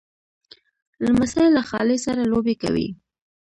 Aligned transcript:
لمسی 1.05 1.45
له 1.55 1.61
خالې 1.69 1.97
سره 2.05 2.21
لوبې 2.31 2.55
کوي. 2.61 2.87